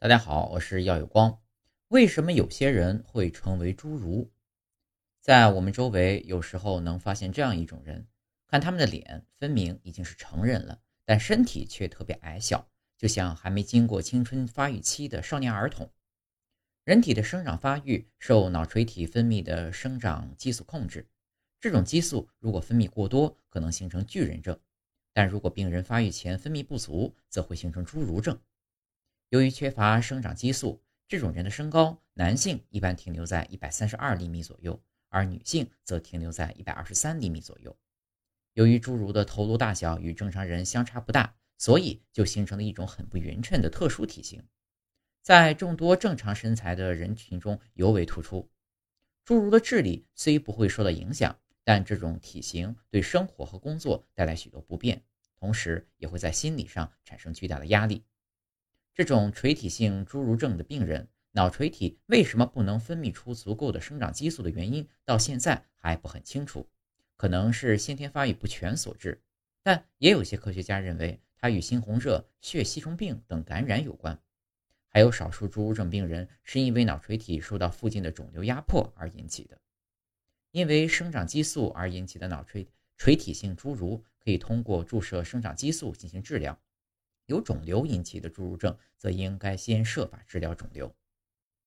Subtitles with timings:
[0.00, 1.40] 大家好，我是耀有光。
[1.88, 4.30] 为什么有些人会成为侏儒？
[5.20, 8.06] 在我们周围，有时候能发现这样一种人：
[8.46, 15.90] 看他们的脸，分明已经是成人了，但身体却特别矮小，就像还没经过青春发育期的少年儿童。
[16.84, 21.08] 人体的生长发育受脑垂体分泌的生长激素控制，
[21.58, 24.54] 这种激素如果分泌过多，可能形成巨人症；
[25.12, 28.38] 但如果病人发育前分泌不足，则会形成侏儒症。
[29.30, 37.76] 由于缺乏生长激素，这种人的身高，男性一般停留在一百三十二厘米左右，而女性则停留在一百二十三厘米左右。
[38.54, 44.42] 由于侏儒的头颅大小与正常人相差不大，所以就形成了一种很不匀称的特殊体型，
[45.20, 48.50] 在众多正常身材的人群中尤为突出。
[49.26, 55.04] 侏儒的智力虽不会受到影响，但这种体型对生活和工作带来许多不便，
[55.38, 58.02] 同时也会在心理上产生巨大的压力。
[58.98, 66.68] 这种垂体性侏儒症的病人，脑垂体为什么不能分泌出足够的生长激素的原因，到现在还不很清楚，
[67.16, 69.22] 可能是先天发育不全所致，
[69.62, 74.20] 但也有些科学家认为它与猩红热、血吸虫病等感染有关。
[74.88, 79.56] 还有少数侏儒症病人是因为脑垂体受到附近的肿瘤压迫而引起的。
[80.50, 86.58] 因为生长激素而引起的脑垂垂体性侏儒，可以通过注射生长激素进行治疗。
[87.28, 90.90] 有肿瘤引起的侏儒症，则应该先设法治疗肿瘤。